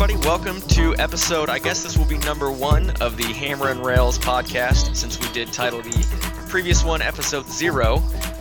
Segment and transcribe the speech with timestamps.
[0.00, 0.28] everybody.
[0.28, 4.16] Welcome to episode, I guess this will be number one of the Hammer and Rails
[4.16, 7.96] podcast, since we did title the previous one episode zero.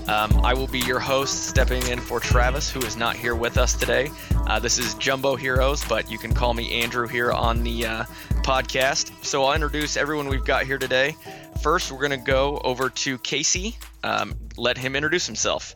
[0.07, 3.57] Um, I will be your host, stepping in for Travis, who is not here with
[3.57, 4.11] us today.
[4.45, 8.03] Uh, this is Jumbo Heroes, but you can call me Andrew here on the uh,
[8.43, 9.25] podcast.
[9.25, 11.15] So I'll introduce everyone we've got here today.
[11.63, 13.79] First, we're going to go over to Casey.
[14.03, 15.75] Um, let him introduce himself.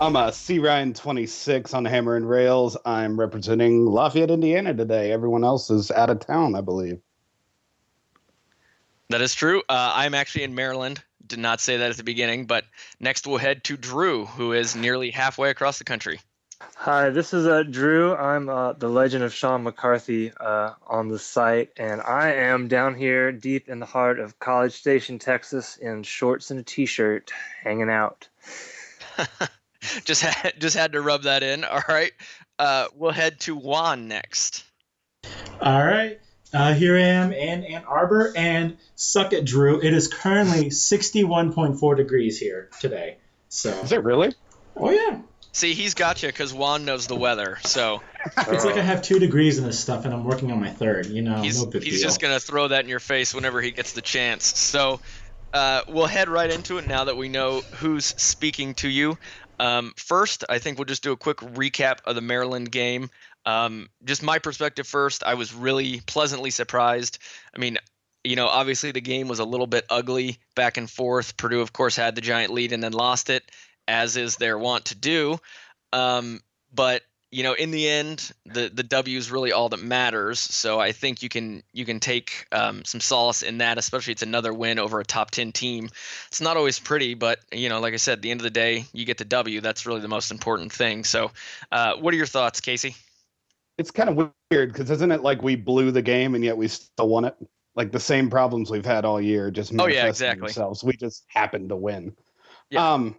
[0.00, 2.76] I'm a C Ryan 26 on Hammer and Rails.
[2.84, 5.10] I'm representing Lafayette, Indiana today.
[5.10, 7.00] Everyone else is out of town, I believe.
[9.08, 9.58] That is true.
[9.68, 11.02] Uh, I'm actually in Maryland.
[11.26, 12.64] Did not say that at the beginning, but
[13.00, 16.20] next we'll head to Drew, who is nearly halfway across the country.
[16.76, 18.14] Hi, this is uh, Drew.
[18.14, 22.94] I'm uh, the Legend of Sean McCarthy uh, on the site, and I am down
[22.94, 27.32] here deep in the heart of College Station, Texas, in shorts and a t-shirt,
[27.64, 28.28] hanging out.
[30.04, 31.64] just had just had to rub that in.
[31.64, 32.12] All right,
[32.58, 34.64] uh, we'll head to Juan next.
[35.60, 36.20] All right.
[36.54, 39.82] Uh, here I am in Ann Arbor, and suck it, Drew.
[39.82, 43.18] It is currently 61.4 degrees here today.
[43.50, 44.32] So Is it really?
[44.74, 45.20] Oh yeah,
[45.52, 47.58] See, he's got you because Juan knows the weather.
[47.64, 48.00] So
[48.36, 51.06] it's like I have two degrees in this stuff, and I'm working on my third.
[51.06, 52.02] You know, he's no big he's deal.
[52.02, 54.56] just gonna throw that in your face whenever he gets the chance.
[54.56, 55.00] So
[55.52, 59.18] uh, we'll head right into it now that we know who's speaking to you.
[59.58, 63.10] Um, first, I think we'll just do a quick recap of the Maryland game.
[63.44, 67.18] Um, just my perspective first, I was really pleasantly surprised.
[67.54, 67.78] I mean,
[68.24, 71.36] you know, obviously the game was a little bit ugly back and forth.
[71.36, 73.50] Purdue, of course, had the giant lead and then lost it,
[73.86, 75.38] as is their wont to do.
[75.92, 76.40] Um,
[76.72, 80.38] but you know, in the end, the the W is really all that matters.
[80.40, 84.22] So I think you can you can take um, some solace in that, especially it's
[84.22, 85.90] another win over a top ten team.
[86.28, 88.50] It's not always pretty, but you know, like I said, at the end of the
[88.50, 89.60] day, you get the W.
[89.60, 91.04] That's really the most important thing.
[91.04, 91.30] So,
[91.70, 92.96] uh, what are your thoughts, Casey?
[93.76, 94.16] It's kind of
[94.50, 97.36] weird because isn't it like we blew the game and yet we still won it?
[97.76, 100.46] Like the same problems we've had all year just Oh, yeah, exactly.
[100.46, 100.82] themselves.
[100.82, 102.16] We just happened to win.
[102.70, 102.94] Yeah.
[102.94, 103.16] Um,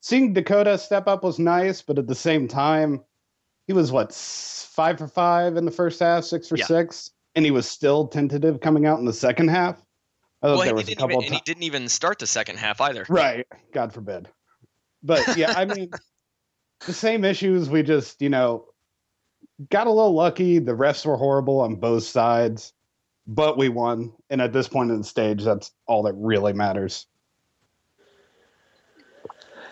[0.00, 3.02] seeing Dakota step up was nice, but at the same time,
[3.66, 6.66] he was what five for five in the first half, six for Yeah.
[6.66, 9.76] six, and he was still tentative coming out in the second half.
[10.42, 12.18] I thought Well, there he was a didn't couple even, and he didn't even start
[12.18, 13.06] the second half either.
[13.08, 13.46] Right.
[13.72, 14.28] God forbid.
[15.02, 15.90] But yeah, I mean,
[16.86, 17.70] the same issues.
[17.70, 18.66] We just, you know,
[19.70, 20.58] got a little lucky.
[20.58, 22.74] The refs were horrible on both sides,
[23.26, 24.12] but we won.
[24.28, 27.06] And at this point in the stage, that's all that really matters.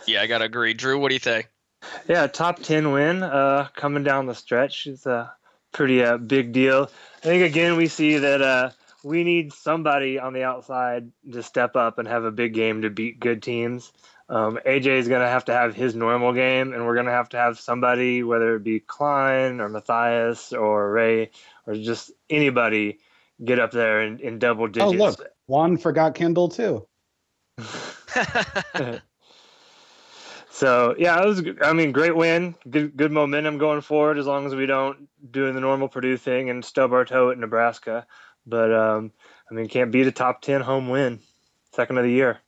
[0.07, 0.75] Yeah, I gotta agree.
[0.75, 1.49] Drew, what do you think?
[2.09, 5.33] Yeah, top 10 win uh, coming down the stretch is a
[5.73, 6.91] pretty uh, big deal.
[7.19, 8.71] I think, again, we see that uh,
[9.03, 12.91] we need somebody on the outside to step up and have a big game to
[12.91, 13.93] beat good teams.
[14.29, 17.13] Um, AJ is going to have to have his normal game, and we're going to
[17.13, 21.31] have to have somebody, whether it be Cline or Mathias or Ray
[21.67, 22.99] or just anybody,
[23.45, 24.93] get up there in, in double digits.
[24.95, 26.87] Oh, look, Juan forgot Kendall too.
[30.53, 31.43] So yeah, it was.
[31.63, 32.55] I mean, great win.
[32.69, 34.19] Good, good momentum going forward.
[34.19, 37.39] As long as we don't do the normal Purdue thing and stub our toe at
[37.39, 38.07] Nebraska.
[38.47, 39.13] But um,
[39.51, 41.21] I mean, can't beat a top ten home win,
[41.73, 42.39] second of the year.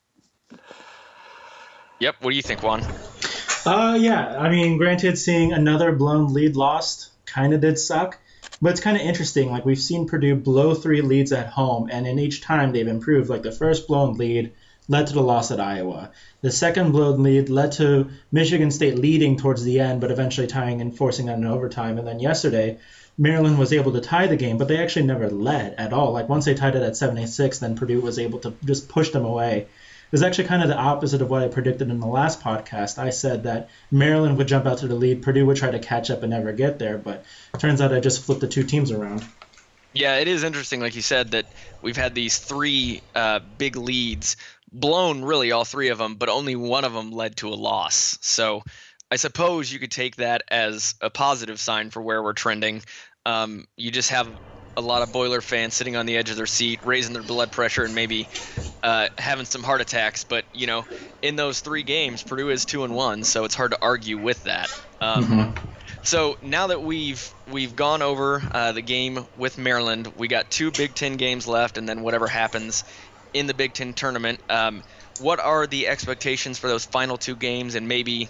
[1.98, 2.16] yep.
[2.20, 2.82] What do you think, Juan?
[3.65, 4.38] Uh, yeah.
[4.38, 8.19] I mean, granted, seeing another blown lead lost kind of did suck,
[8.60, 9.50] but it's kind of interesting.
[9.50, 13.31] Like we've seen Purdue blow three leads at home, and in each time they've improved.
[13.31, 14.53] Like the first blown lead
[14.89, 16.11] led to the loss at Iowa.
[16.43, 20.81] The second blown lead led to Michigan State leading towards the end, but eventually tying
[20.81, 21.99] and forcing that in overtime.
[21.99, 22.78] And then yesterday,
[23.17, 26.12] Maryland was able to tie the game, but they actually never led at all.
[26.12, 29.25] Like once they tied it at 76, then Purdue was able to just push them
[29.25, 29.61] away.
[29.61, 32.99] It was actually kind of the opposite of what I predicted in the last podcast.
[32.99, 36.11] I said that Maryland would jump out to the lead, Purdue would try to catch
[36.11, 37.25] up and never get there, but
[37.59, 39.25] turns out I just flipped the two teams around.
[39.94, 41.47] Yeah, it is interesting, like you said, that
[41.81, 44.37] we've had these three uh, big leads
[44.72, 48.18] blown, really all three of them, but only one of them led to a loss.
[48.21, 48.65] So
[49.10, 52.83] I suppose you could take that as a positive sign for where we're trending.
[53.24, 54.28] Um, you just have
[54.77, 57.53] a lot of Boiler fans sitting on the edge of their seat, raising their blood
[57.53, 58.30] pressure, and maybe
[58.83, 60.24] uh, having some heart attacks.
[60.24, 60.86] But you know,
[61.22, 64.42] in those three games, Purdue is two and one, so it's hard to argue with
[64.42, 64.71] that.
[65.01, 65.54] Um, Mhm.
[66.04, 70.71] So now that we've we've gone over uh, the game with Maryland, we got two
[70.71, 72.84] Big Ten games left, and then whatever happens
[73.33, 74.41] in the Big Ten tournament.
[74.48, 74.83] Um,
[75.21, 78.28] what are the expectations for those final two games, and maybe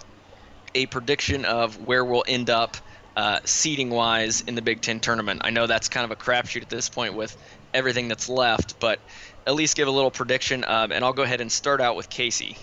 [0.73, 2.77] a prediction of where we'll end up
[3.15, 5.41] uh, seeding wise in the Big Ten tournament?
[5.43, 7.35] I know that's kind of a crapshoot at this point with
[7.73, 8.99] everything that's left, but
[9.45, 10.63] at least give a little prediction.
[10.65, 12.57] Um, and I'll go ahead and start out with Casey.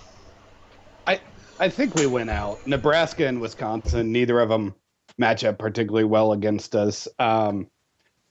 [1.06, 1.20] I
[1.60, 2.66] I think we win out.
[2.66, 4.74] Nebraska and Wisconsin, neither of them
[5.18, 7.08] match up particularly well against us.
[7.18, 7.68] Um,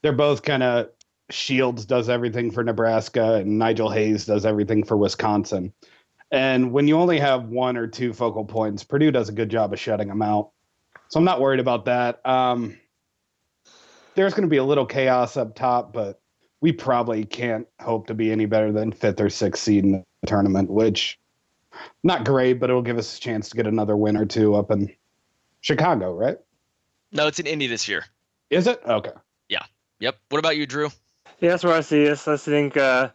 [0.02, 0.88] they're both kind of
[1.30, 5.72] Shields does everything for Nebraska and Nigel Hayes does everything for Wisconsin.
[6.30, 9.72] And when you only have one or two focal points, Purdue does a good job
[9.72, 10.50] of shutting them out.
[11.08, 12.24] So I'm not worried about that.
[12.26, 12.78] Um,
[14.14, 16.20] there's going to be a little chaos up top, but
[16.60, 20.26] we probably can't hope to be any better than fifth or sixth seed in the
[20.26, 21.18] tournament, which
[22.02, 24.70] not great, but it'll give us a chance to get another win or two up
[24.70, 24.94] in
[25.60, 26.38] Chicago, right?
[27.12, 28.04] No, it's in Indy this year.
[28.50, 28.80] Is it?
[28.84, 29.12] Okay.
[29.48, 29.62] Yeah.
[30.00, 30.16] Yep.
[30.30, 30.88] What about you, Drew?
[31.40, 32.26] Yeah, that's where I see us.
[32.26, 33.10] I think uh,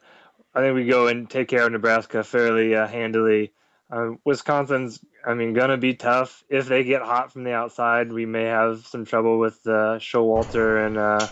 [0.54, 3.54] I think we go and take care of Nebraska fairly uh, handily.
[3.90, 6.44] Um, Wisconsin's, I mean, gonna be tough.
[6.50, 10.86] If they get hot from the outside, we may have some trouble with uh, Showalter
[10.86, 11.28] and uh,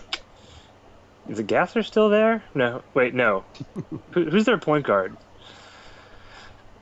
[1.28, 2.44] is the Gasser still there?
[2.54, 3.46] No, wait, no.
[4.14, 5.18] Who, who's their point guard?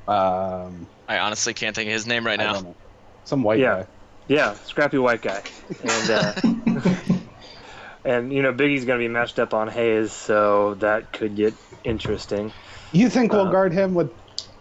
[0.07, 2.75] Um, I honestly can't think of his name right now.
[3.23, 3.83] Some white Yeah.
[3.83, 3.87] guy.
[4.27, 5.43] Yeah, scrappy white guy.
[5.83, 6.33] And uh,
[8.05, 11.53] and you know Biggie's gonna be matched up on Hayes, so that could get
[11.83, 12.51] interesting.
[12.91, 14.11] You think we'll Uh, guard him with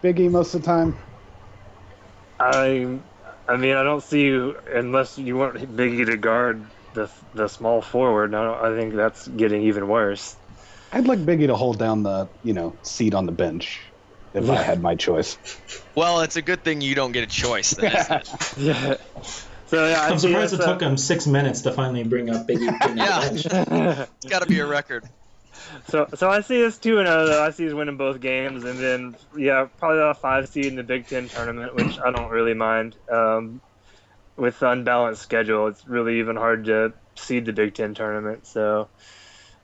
[0.03, 0.97] Biggie most of the time?
[2.39, 2.99] I,
[3.47, 7.81] I mean, I don't see you unless you want Biggie to guard the the small
[7.81, 8.33] forward.
[8.35, 10.35] I, don't, I think that's getting even worse.
[10.91, 13.79] I'd like Biggie to hold down the, you know, seat on the bench
[14.33, 15.37] if I had my choice.
[15.95, 17.71] Well, it's a good thing you don't get a choice.
[17.71, 18.29] Then, isn't it?
[18.57, 18.95] Yeah.
[19.67, 22.79] So yeah, I I'm surprised it took him six minutes to finally bring up Biggie.
[22.87, 23.19] Big Yeah.
[23.21, 23.45] bench.
[23.45, 25.03] It's got to be a record.
[25.87, 27.25] so so I see us two and zero.
[27.25, 30.75] Though I see us winning both games, and then yeah, probably a five seed in
[30.75, 32.95] the Big Ten tournament, which I don't really mind.
[33.11, 33.61] Um,
[34.35, 38.47] with the unbalanced schedule, it's really even hard to seed the Big Ten tournament.
[38.47, 38.89] So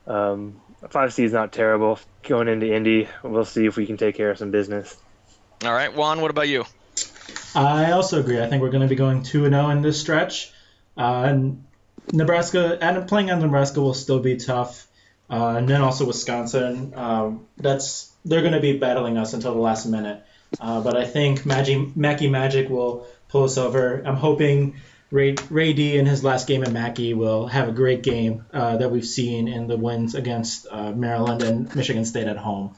[0.05, 0.61] um,
[0.91, 1.99] five seed is not terrible.
[2.27, 4.95] Going into Indy, we'll see if we can take care of some business.
[5.63, 6.21] All right, Juan.
[6.21, 6.65] What about you?
[7.55, 8.41] I also agree.
[8.41, 10.51] I think we're going to be going 2 0 in this stretch.
[10.97, 11.63] Uh, and
[12.11, 14.87] Nebraska, and playing on Nebraska will still be tough.
[15.29, 16.93] Uh, and then also Wisconsin.
[16.95, 20.23] Um, that's They're going to be battling us until the last minute.
[20.59, 24.01] Uh, but I think Maggie, Mackey Magic will pull us over.
[24.03, 24.77] I'm hoping
[25.11, 28.77] Ray, Ray D in his last game at Mackey will have a great game uh,
[28.77, 32.75] that we've seen in the wins against uh, Maryland and Michigan State at home.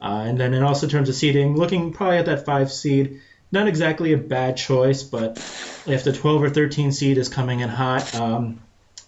[0.00, 3.68] Uh, and then in also terms of seeding, looking probably at that five seed, not
[3.68, 5.38] exactly a bad choice, but
[5.86, 8.60] if the 12 or 13 seed is coming in hot, um,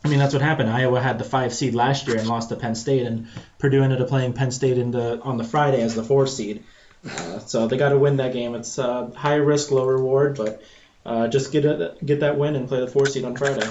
[0.05, 0.71] I mean that's what happened.
[0.71, 3.27] Iowa had the five seed last year and lost to Penn State, and
[3.59, 6.63] Purdue ended up playing Penn State in the on the Friday as the four seed.
[7.05, 8.55] Uh, so they got to win that game.
[8.55, 10.63] It's uh, high risk, low reward, but
[11.05, 13.69] uh, just get a, get that win and play the four seed on Friday.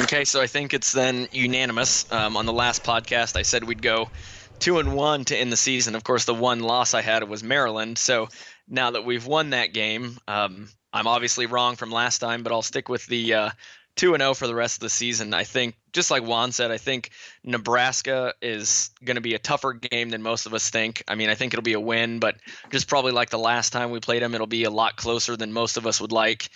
[0.00, 2.10] Okay, so I think it's then unanimous.
[2.12, 4.10] Um, on the last podcast, I said we'd go
[4.58, 5.94] two and one to end the season.
[5.94, 7.98] Of course, the one loss I had was Maryland.
[7.98, 8.28] So
[8.68, 12.62] now that we've won that game, um, I'm obviously wrong from last time, but I'll
[12.62, 13.50] stick with the uh,
[13.96, 15.34] two and zero for the rest of the season.
[15.34, 17.10] I think, just like Juan said, I think
[17.44, 21.02] Nebraska is going to be a tougher game than most of us think.
[21.08, 22.36] I mean, I think it'll be a win, but
[22.70, 25.52] just probably like the last time we played them, it'll be a lot closer than
[25.52, 26.48] most of us would like.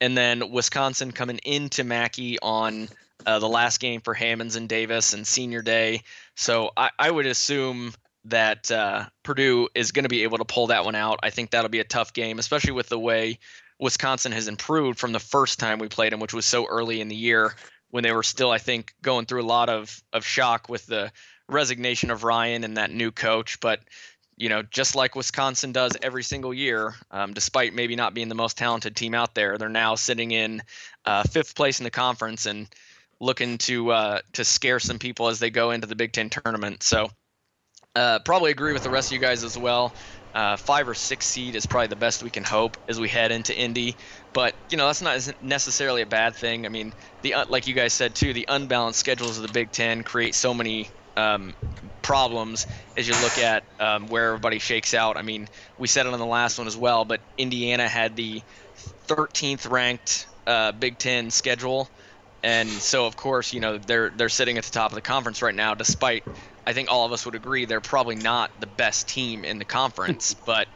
[0.00, 2.88] And then Wisconsin coming into Mackey on
[3.24, 6.02] uh, the last game for Hammons and Davis and Senior Day.
[6.34, 7.94] So I, I would assume
[8.26, 11.20] that uh, Purdue is going to be able to pull that one out.
[11.22, 13.38] I think that'll be a tough game, especially with the way
[13.78, 17.08] Wisconsin has improved from the first time we played them, which was so early in
[17.08, 17.54] the year
[17.90, 21.12] when they were still, I think, going through a lot of, of shock with the
[21.48, 23.60] resignation of Ryan and that new coach.
[23.60, 23.80] But
[24.36, 28.34] you know, just like Wisconsin does every single year, um, despite maybe not being the
[28.34, 30.62] most talented team out there, they're now sitting in
[31.06, 32.68] uh, fifth place in the conference and
[33.18, 36.82] looking to uh, to scare some people as they go into the Big Ten tournament.
[36.82, 37.10] So,
[37.96, 39.94] uh, probably agree with the rest of you guys as well.
[40.34, 43.32] Uh, five or six seed is probably the best we can hope as we head
[43.32, 43.96] into Indy.
[44.34, 46.66] But you know that's not necessarily a bad thing.
[46.66, 50.04] I mean, the like you guys said too, the unbalanced schedules of the Big Ten
[50.04, 51.54] create so many um,
[52.02, 52.66] problems
[52.98, 55.16] as you look at um, where everybody shakes out.
[55.16, 55.48] I mean,
[55.78, 58.42] we said it on the last one as well, but Indiana had the
[59.08, 61.88] 13th ranked uh, Big Ten schedule,
[62.46, 65.42] and so of course you know they're they're sitting at the top of the conference
[65.42, 65.74] right now.
[65.74, 66.22] Despite
[66.64, 69.64] I think all of us would agree they're probably not the best team in the
[69.64, 70.68] conference, but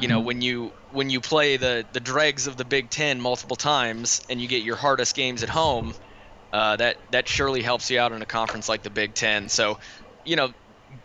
[0.00, 3.56] you know when you when you play the the dregs of the Big Ten multiple
[3.56, 5.92] times and you get your hardest games at home.
[6.52, 9.48] Uh, that that surely helps you out in a conference like the Big Ten.
[9.48, 9.78] So,
[10.26, 10.52] you know,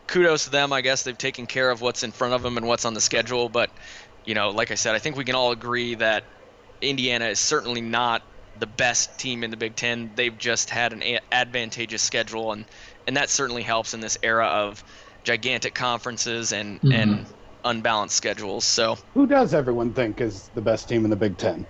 [0.05, 0.73] kudos to them.
[0.73, 2.99] I guess they've taken care of what's in front of them and what's on the
[2.99, 3.47] schedule.
[3.47, 3.69] But,
[4.25, 6.25] you know, like I said, I think we can all agree that
[6.81, 8.16] Indiana is certainly not
[8.59, 10.11] the best team in the Big Ten.
[10.15, 12.65] They've just had an a- advantageous schedule, and
[13.05, 14.83] and that certainly helps in this era of
[15.23, 16.93] gigantic conferences and Mhm.
[17.01, 17.25] and
[17.65, 18.63] unbalanced schedules.
[18.65, 18.97] So.
[19.13, 21.65] Who does everyone think is the best team in the Big Ten?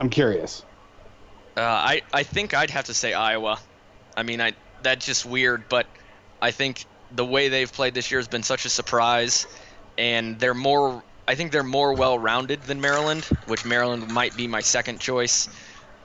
[0.00, 0.64] I'm curious.
[1.56, 3.58] Uh, I I think I'd have to say Iowa.
[4.16, 5.68] I mean, I that's just weird.
[5.68, 5.86] But
[6.40, 9.46] I think the way they've played this year has been such a surprise,
[9.98, 11.02] and they're more.
[11.28, 15.48] I think they're more well-rounded than Maryland, which Maryland might be my second choice.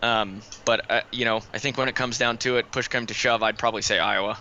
[0.05, 3.07] Um, but uh, you know, I think when it comes down to it, push come
[3.07, 4.38] to shove, I'd probably say Iowa.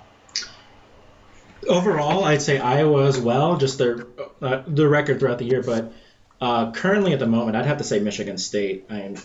[1.66, 4.06] Overall, I'd say Iowa as well, just their
[4.42, 5.62] uh, the record throughout the year.
[5.62, 5.92] But
[6.38, 8.84] uh, currently, at the moment, I'd have to say Michigan State.
[8.90, 9.18] I mean,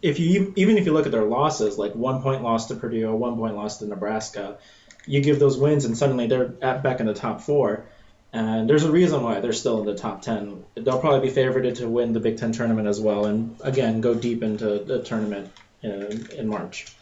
[0.00, 3.12] if you even if you look at their losses, like one point loss to Purdue,
[3.12, 4.58] one point loss to Nebraska,
[5.06, 7.86] you give those wins, and suddenly they're at, back in the top four.
[8.32, 10.64] And there's a reason why they're still in the top 10.
[10.74, 14.14] They'll probably be favored to win the Big Ten tournament as well, and again, go
[14.14, 15.50] deep into the tournament
[15.82, 16.94] in, in March.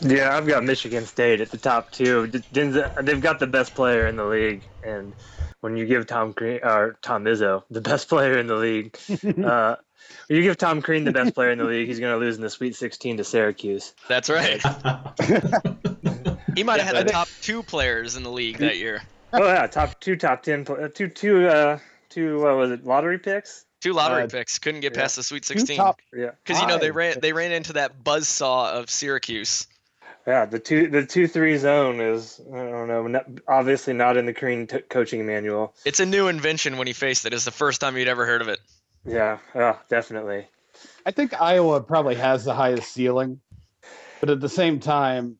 [0.00, 2.26] Yeah, I've got Michigan State at the top two.
[2.26, 5.14] They've got the best player in the league, and
[5.60, 8.98] when you give Tom Crean or Tom Izzo the best player in the league,
[9.44, 9.76] uh,
[10.28, 12.42] you give Tom Crean the best player in the league, he's going to lose in
[12.42, 13.94] the Sweet 16 to Syracuse.
[14.08, 14.60] That's right.
[16.54, 19.02] he might have had the top two players in the league that year.
[19.40, 21.78] Oh yeah, top two, top ten, uh, two, two, uh,
[22.10, 22.42] two.
[22.42, 22.84] What was it?
[22.84, 23.64] Lottery picks.
[23.80, 25.00] Two lottery uh, picks couldn't get yeah.
[25.00, 25.76] past the Sweet 16.
[25.76, 29.66] Top yeah, because you know they ran they ran into that buzz saw of Syracuse.
[30.26, 34.26] Yeah, the two the two three zone is I don't know not, obviously not in
[34.26, 35.74] the Crean t- coaching manual.
[35.86, 37.32] It's a new invention when he faced it.
[37.32, 38.60] It's the first time you'd ever heard of it.
[39.06, 40.46] Yeah, yeah, definitely.
[41.04, 43.40] I think Iowa probably has the highest ceiling,
[44.20, 45.38] but at the same time,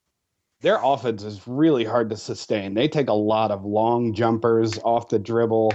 [0.63, 2.75] their offense is really hard to sustain.
[2.75, 5.75] They take a lot of long jumpers off the dribble.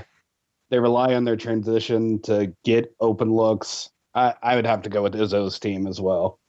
[0.70, 3.90] They rely on their transition to get open looks.
[4.16, 6.40] I, I would have to go with Izzo's team as well.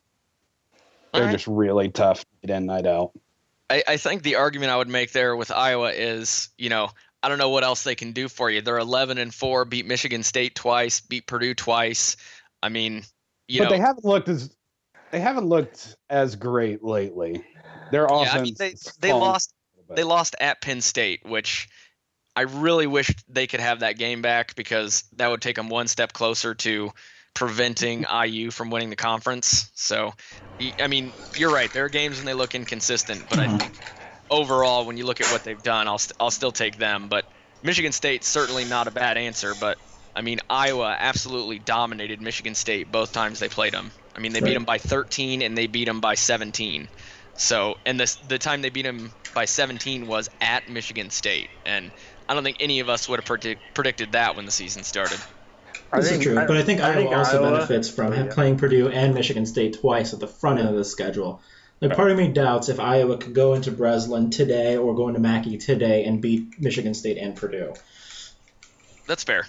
[1.12, 1.32] They're right.
[1.32, 3.12] just really tough night in, night out.
[3.70, 6.90] I, I think the argument I would make there with Iowa is, you know,
[7.22, 8.60] I don't know what else they can do for you.
[8.60, 12.16] They're 11 and four, beat Michigan State twice, beat Purdue twice.
[12.62, 13.02] I mean,
[13.48, 14.54] you but know, they haven't looked as
[15.10, 17.44] they haven't looked as great lately.
[17.90, 18.32] Their offense.
[18.32, 19.52] Yeah, I mean, they they lost
[19.88, 21.68] they lost at Penn State, which
[22.36, 25.88] I really wish they could have that game back because that would take them one
[25.88, 26.92] step closer to
[27.34, 29.70] preventing IU from winning the conference.
[29.74, 30.14] So,
[30.78, 31.72] I mean, you're right.
[31.72, 33.56] There are games when they look inconsistent, but I mm-hmm.
[33.56, 33.80] think
[34.30, 37.08] overall, when you look at what they've done, I'll st- I'll still take them.
[37.08, 37.24] But
[37.62, 39.54] Michigan State certainly not a bad answer.
[39.58, 39.78] But
[40.14, 43.90] I mean, Iowa absolutely dominated Michigan State both times they played them.
[44.18, 44.48] I mean, they right.
[44.48, 46.88] beat them by 13 and they beat them by 17.
[47.36, 51.92] So, and this the time they beat them by 17 was at Michigan State, and
[52.28, 55.20] I don't think any of us would have predict, predicted that when the season started.
[55.94, 58.26] This is true, I, but I think I Iowa think also Iowa, benefits from yeah.
[58.28, 61.40] playing Purdue and Michigan State twice at the front end of the schedule.
[61.80, 65.20] Like part of me doubts if Iowa could go into Breslin today or go into
[65.20, 67.72] Mackey today and beat Michigan State and Purdue.
[69.06, 69.46] That's fair.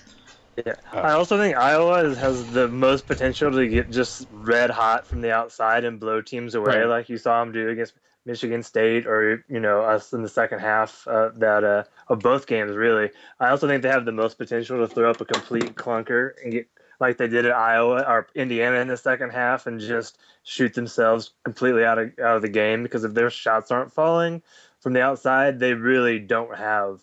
[0.66, 5.22] Yeah, I also think Iowa has the most potential to get just red hot from
[5.22, 6.88] the outside and blow teams away, right.
[6.88, 7.94] like you saw them do against
[8.26, 12.48] Michigan State or you know us in the second half uh, that uh, of both
[12.48, 12.76] games.
[12.76, 16.34] Really, I also think they have the most potential to throw up a complete clunker
[16.44, 16.68] and get
[17.00, 21.32] like they did at Iowa or Indiana in the second half and just shoot themselves
[21.44, 24.42] completely out of out of the game because if their shots aren't falling
[24.80, 27.02] from the outside, they really don't have.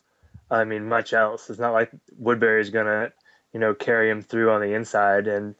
[0.48, 1.50] I mean, much else.
[1.50, 3.12] It's not like Woodbury is gonna,
[3.56, 5.54] you know, carry them through on the inside, and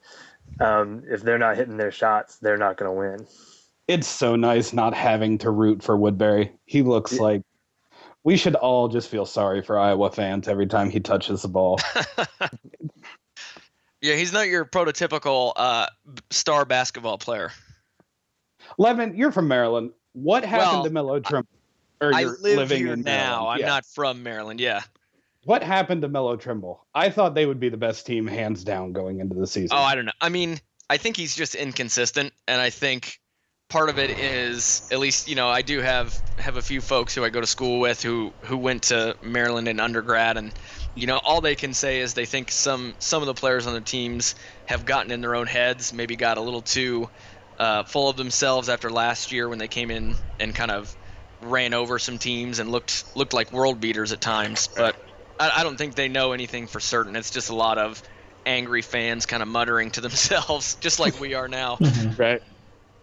[0.60, 3.26] um, if they're not hitting their shots, they're not gonna win
[3.88, 6.52] it's so nice not having to root for Woodbury.
[6.64, 7.22] He looks yeah.
[7.22, 7.42] like
[8.24, 11.78] we should all just feel sorry for Iowa fans every time he touches the ball.
[14.00, 15.86] yeah, he's not your prototypical uh,
[16.30, 17.52] star basketball player.
[18.78, 19.92] Levin, you're from Maryland.
[20.12, 21.48] What happened well, to Melo Trimble?
[22.00, 23.48] I live here now.
[23.48, 23.66] I'm yeah.
[23.66, 24.60] not from Maryland.
[24.60, 24.82] Yeah.
[25.46, 26.84] What happened to Melo Trimble?
[26.92, 29.76] I thought they would be the best team hands down going into the season.
[29.78, 30.12] Oh, I don't know.
[30.20, 30.58] I mean,
[30.90, 33.20] I think he's just inconsistent, and I think
[33.68, 37.14] part of it is at least you know I do have have a few folks
[37.14, 40.52] who I go to school with who who went to Maryland in undergrad and
[40.94, 43.74] you know all they can say is they think some some of the players on
[43.74, 44.34] the teams
[44.66, 47.08] have gotten in their own heads maybe got a little too
[47.58, 50.94] uh, full of themselves after last year when they came in and kind of
[51.40, 54.96] ran over some teams and looked looked like world beaters at times but
[55.38, 58.02] I, I don't think they know anything for certain it's just a lot of
[58.44, 62.18] angry fans kind of muttering to themselves just like we are now mhm.
[62.18, 62.42] right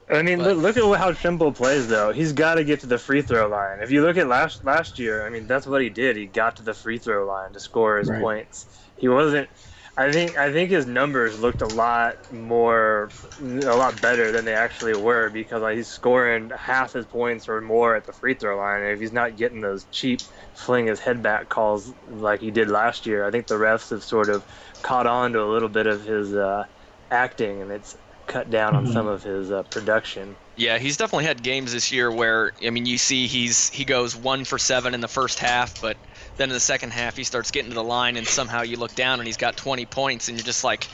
[0.09, 2.11] I mean, but, look at how Trimble plays though.
[2.11, 3.79] He's got to get to the free throw line.
[3.79, 6.17] If you look at last last year, I mean, that's what he did.
[6.17, 8.21] He got to the free throw line to score his right.
[8.21, 8.65] points.
[8.97, 9.49] He wasn't.
[9.95, 13.43] I think I think his numbers looked a lot more, a
[13.75, 17.95] lot better than they actually were because like, he's scoring half his points or more
[17.95, 18.81] at the free throw line.
[18.81, 22.69] And if he's not getting those cheap fling his head back calls like he did
[22.69, 24.45] last year, I think the refs have sort of
[24.81, 26.63] caught on to a little bit of his uh,
[27.11, 27.95] acting, and it's
[28.25, 28.87] cut down on Mhm.
[28.87, 30.37] some of his uh, production.
[30.55, 34.15] Yeah, he's definitely had games this year where I mean, you see he's he goes
[34.15, 35.97] one for seven in the first half, but
[36.37, 38.95] then in the second half he starts getting to the line, and somehow you look
[38.95, 40.87] down and he's got 20 points, and you're just like,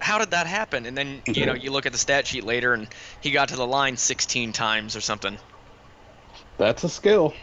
[0.00, 0.86] how did that happen?
[0.86, 2.88] And then you know you look at the stat sheet later, and
[3.20, 5.38] he got to the line 16 times or something.
[6.58, 7.34] That's a skill.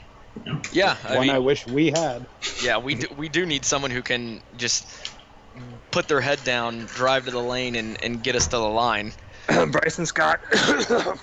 [0.72, 2.26] Yeah, I one mean, I wish we had.
[2.64, 5.12] yeah, we do, we do need someone who can just
[5.92, 9.14] put their head down, drive to the lane, and, and get us to the line.
[9.72, 10.40] Bryson Scott.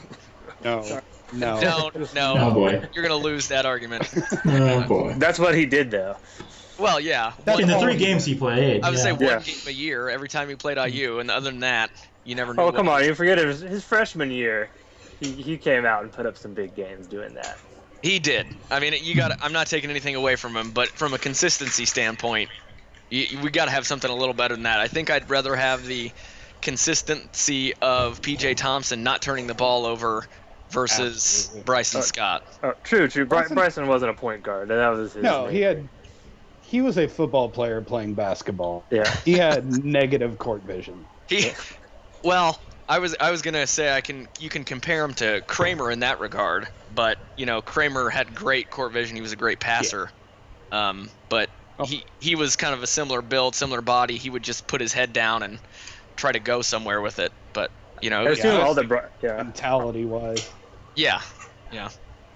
[0.63, 1.01] No,
[1.33, 1.61] no.
[1.95, 2.83] Don't, no, Oh boy.
[2.95, 4.09] you're gonna lose that argument.
[4.47, 5.15] Oh boy.
[5.19, 6.17] That's what he did, though.
[6.79, 8.83] Well, yeah, That's In the one- three games he played.
[8.83, 9.03] I would yeah.
[9.05, 9.39] say one Yeah.
[9.41, 11.91] game a year every time he played IU, and other than that,
[12.25, 12.63] you never knew.
[12.63, 13.05] Oh, come on.
[13.05, 14.71] You forget it was his freshman year.
[15.21, 17.59] He, he came out and put up some big games doing that.
[18.03, 18.47] He did.
[18.71, 19.33] I mean, you got.
[19.43, 22.49] I'm not taking anything away from him, but from a consistency standpoint,
[23.11, 24.81] you, we got to have something a little better than that.
[24.81, 26.11] I think I'd rather have the
[26.63, 30.27] consistency of PJ Thompson not turning the ball over
[30.71, 31.63] versus Absolutely.
[31.65, 32.43] Bryson Uh, Scott.
[32.63, 33.27] Oh, true, true.
[33.27, 34.69] Bry- Bryson- Bryson wasn't a point guard.
[34.69, 35.23] That was his.
[35.23, 35.77] No, he had.
[35.79, 35.89] thing.
[36.63, 38.85] He was a football player playing basketball.
[38.91, 39.11] Yeah.
[39.25, 41.05] He had negative court vision.
[41.29, 41.51] He,
[42.23, 45.91] well, I was I was gonna say I can you can compare him to Kramer
[45.91, 49.17] in that regard, but you know Kramer had great court vision.
[49.17, 50.11] He was a great passer,
[50.73, 50.89] yeah.
[50.91, 51.49] um, but
[51.79, 51.87] Oh.
[51.87, 54.17] he he was kind of a similar build, similar body.
[54.19, 55.59] He would just put his head down and
[56.17, 57.33] try to go somewhere with it.
[57.55, 57.71] But
[58.03, 58.61] you know, I assume yeah.
[58.61, 60.51] all the Bry- yeah, Mentality wise.
[60.97, 61.21] Yeah,
[61.73, 61.89] yeah.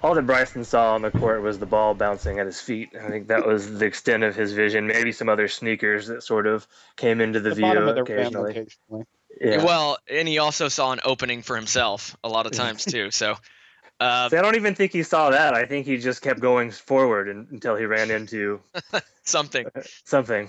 [0.02, 2.90] all that Bryson saw on the court was the ball bouncing at his feet.
[3.00, 4.86] I think that was the extent of his vision.
[4.86, 8.50] Maybe some other sneakers that sort of came into the, The view of the occasionally.
[8.52, 9.04] occasionally.
[9.40, 9.64] Yeah.
[9.64, 13.10] Well, and he also saw an opening for himself a lot of times too.
[13.10, 13.36] So,
[14.00, 15.54] uh, See, I don't even think he saw that.
[15.54, 18.60] I think he just kept going forward and, until he ran into
[19.24, 19.66] something.
[20.04, 20.48] something.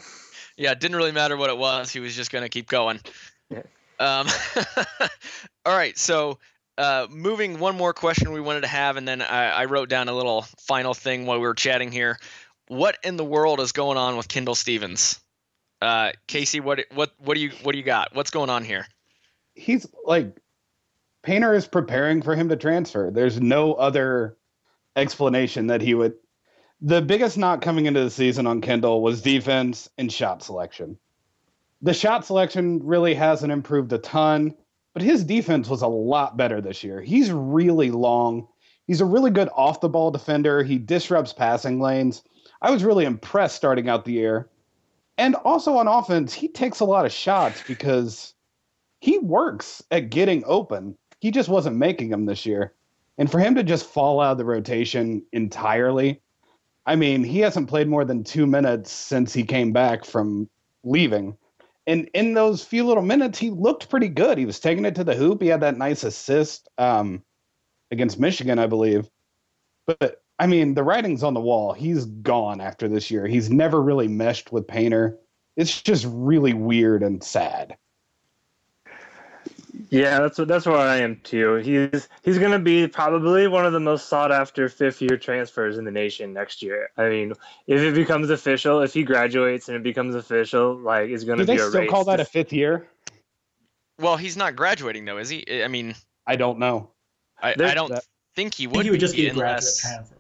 [0.58, 1.92] Yeah, it didn't really matter what it was.
[1.92, 3.00] He was just going to keep going.
[3.50, 3.64] Yeah.
[4.00, 4.28] Um,
[5.66, 5.98] all right.
[5.98, 6.38] So,
[6.78, 10.10] uh, moving one more question we wanted to have, and then I, I wrote down
[10.10, 12.18] a little final thing while we were chatting here.
[12.68, 15.20] What in the world is going on with Kendall Stephens?
[15.82, 18.16] Uh, Casey, what what what do you what do you got?
[18.16, 18.88] What's going on here?
[19.54, 20.38] He's like
[21.22, 23.10] Painter is preparing for him to transfer.
[23.12, 24.38] There's no other
[24.96, 26.14] explanation that he would.
[26.82, 30.98] The biggest knock coming into the season on Kendall was defense and shot selection.
[31.82, 34.56] The shot selection really hasn't improved a ton,
[34.96, 37.02] but his defense was a lot better this year.
[37.02, 38.48] He's really long.
[38.88, 40.64] He's a really good off the ball defender.
[40.64, 42.24] He disrupts passing lanes.
[42.62, 44.50] I was really impressed starting out the year.
[45.18, 48.34] And also on offense, he takes a lot of shots because
[49.02, 50.98] he works at getting open.
[51.20, 52.74] He just wasn't making them this year.
[53.18, 56.22] And for him to just fall out of the rotation entirely,
[56.86, 60.50] I mean, he hasn't played more than two minutes since he came back from
[60.86, 61.38] leaving.
[61.88, 64.38] And in those few little minutes, he looked pretty good.
[64.38, 65.42] He was taking it to the hoop.
[65.42, 67.24] He had that nice assist um,
[67.92, 69.08] against Michigan, I believe.
[69.86, 71.74] But I mean, the writing's on the wall.
[71.74, 73.28] He's gone after this year.
[73.28, 75.18] He's never really meshed with Painter.
[75.56, 77.78] It's just really weird and sad.
[79.90, 81.56] Yeah, that's what that's where I am too.
[81.56, 85.86] He's he's gonna be probably one of the most sought after fifth year transfers in
[85.86, 86.90] the nation next year.
[86.98, 87.34] I mean,
[87.68, 91.46] if it becomes official, if he graduates and it becomes official, like it's gonna Do
[91.46, 91.90] they be a still race.
[91.90, 92.88] call that to- a fifth year?
[94.00, 95.64] Well, he's not graduating though, is he?
[95.64, 95.96] I mean,
[96.28, 96.90] I don't know.
[97.42, 98.04] I, I don't that-
[98.36, 99.80] think he would, think he would just be a graduate unless.
[99.82, 100.16] transfer.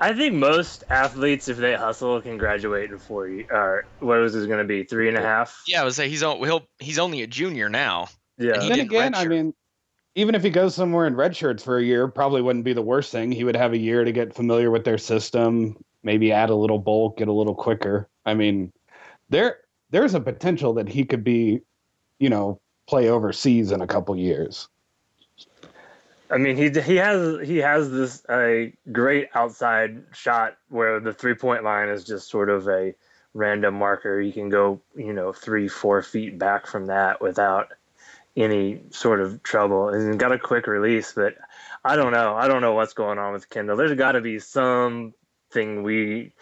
[0.00, 3.28] I think most athletes, if they hustle, can graduate in four.
[3.28, 4.82] ye- Or what was it going to be?
[4.84, 5.62] Three and a half.
[5.68, 8.08] Yeah, I would say he's he'll he's only a junior now.
[8.38, 8.60] Yeah.
[8.60, 9.54] He then did again, I mean,
[10.14, 12.82] even if he goes somewhere in red shirts for a year, probably wouldn't be the
[12.82, 13.32] worst thing.
[13.32, 16.78] He would have a year to get familiar with their system, maybe add a little
[16.78, 18.08] bulk, get a little quicker.
[18.24, 18.72] I mean,
[19.28, 19.58] there
[19.90, 21.60] there's a potential that he could be,
[22.18, 24.68] you know, play overseas in a couple years.
[26.30, 31.34] I mean, he he has he has this a great outside shot where the three
[31.34, 32.94] point line is just sort of a
[33.34, 34.20] random marker.
[34.20, 37.72] You can go, you know, three four feet back from that without
[38.36, 39.88] any sort of trouble.
[39.88, 41.34] And got a quick release, but
[41.84, 42.34] I don't know.
[42.34, 43.76] I don't know what's going on with Kendall.
[43.76, 46.32] There's got to be something we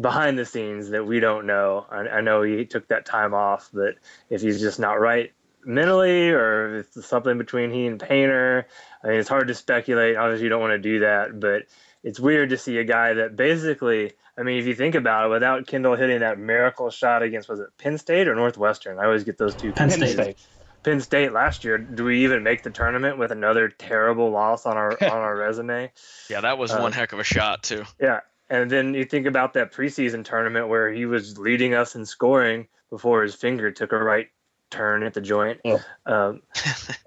[0.00, 1.86] behind the scenes that we don't know.
[1.90, 3.96] I, I know he took that time off, but
[4.30, 5.32] if he's just not right
[5.66, 8.66] mentally or if it's something between he and Painter.
[9.02, 10.16] I mean, it's hard to speculate.
[10.16, 11.66] Obviously, you don't want to do that, but
[12.02, 15.30] it's weird to see a guy that basically, I mean, if you think about it,
[15.30, 18.98] without Kendall hitting that miracle shot against, was it Penn State or Northwestern?
[18.98, 19.72] I always get those two.
[19.72, 19.90] Penn.
[19.90, 20.36] State.
[20.84, 21.78] Penn State last year.
[21.78, 25.90] Do we even make the tournament with another terrible loss on our on our resume?
[26.28, 27.84] Yeah, that was Uh, one heck of a shot too.
[28.00, 28.20] Yeah.
[28.50, 32.68] And then you think about that preseason tournament where he was leading us in scoring
[32.90, 34.28] before his finger took a right
[34.70, 35.60] turn at the joint.
[35.64, 35.78] Yeah.
[36.06, 36.42] Um,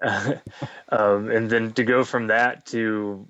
[0.88, 3.26] um, and then to go from that to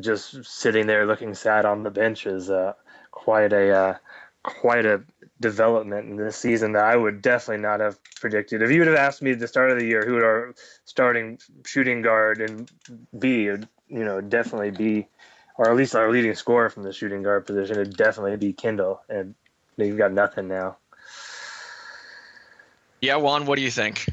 [0.00, 2.74] just sitting there looking sad on the bench is uh,
[3.10, 3.94] quite a uh,
[4.42, 5.02] quite a
[5.40, 8.62] development in this season that I would definitely not have predicted.
[8.62, 10.54] If you would have asked me at the start of the year who would our
[10.84, 12.70] starting shooting guard and
[13.16, 15.06] be, would, you know, definitely be,
[15.56, 19.00] or at least our leading scorer from the shooting guard position, it'd definitely be Kendall,
[19.08, 19.34] and
[19.76, 20.76] they've got nothing now.
[23.00, 24.06] Yeah, Juan, what do you think?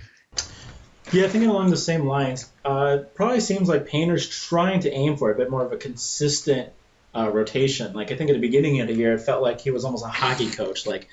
[1.11, 2.49] Yeah, thinking along the same lines.
[2.63, 6.71] Uh, probably seems like Painter's trying to aim for a bit more of a consistent
[7.15, 7.93] uh, rotation.
[7.93, 10.05] Like I think at the beginning of the year, it felt like he was almost
[10.05, 11.07] a hockey coach, like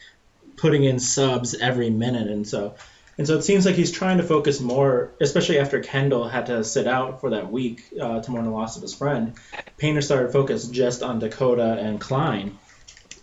[0.56, 2.74] putting in subs every minute, and so
[3.18, 6.64] and so it seems like he's trying to focus more, especially after Kendall had to
[6.64, 9.34] sit out for that week uh, to mourn the loss of his friend.
[9.76, 12.58] Painter started focus just on Dakota and Cline,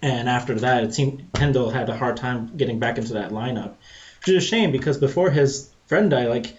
[0.02, 3.76] and after that, it seemed Kendall had a hard time getting back into that lineup,
[4.20, 6.56] which is a shame because before his friend died, like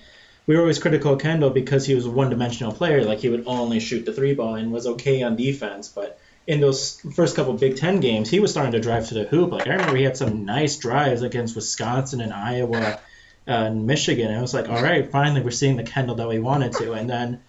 [0.46, 3.04] we were always critical of Kendall because he was a one-dimensional player.
[3.04, 5.88] Like he would only shoot the three ball and was okay on defense.
[5.88, 9.24] But in those first couple Big Ten games, he was starting to drive to the
[9.24, 9.52] hoop.
[9.52, 12.96] Like I remember he had some nice drives against Wisconsin and Iowa uh,
[13.46, 14.34] and Michigan.
[14.34, 16.92] I was like, all right, finally we're seeing the Kendall that we wanted to.
[16.92, 17.42] And then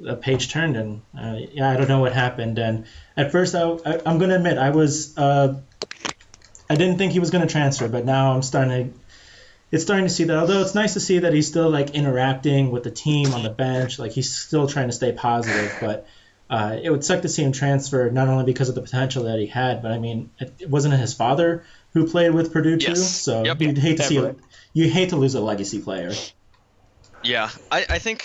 [0.00, 2.58] the page turned, and uh, yeah, I don't know what happened.
[2.58, 5.16] And at first, I, I, I'm going to admit I was.
[5.16, 5.60] Uh,
[6.70, 8.98] I didn't think he was going to transfer, but now I'm starting to
[9.70, 12.70] it's starting to see that although it's nice to see that he's still like interacting
[12.70, 16.06] with the team on the bench like he's still trying to stay positive but
[16.50, 19.38] uh, it would suck to see him transfer not only because of the potential that
[19.38, 22.94] he had but i mean it, it wasn't his father who played with purdue too
[22.94, 23.60] so Yep.
[23.60, 24.30] you'd hate to see
[24.72, 26.10] you hate to lose a legacy player
[27.22, 28.24] Yeah, I, I think